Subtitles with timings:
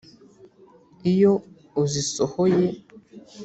[1.11, 1.33] iyo
[1.81, 2.67] uzisohoye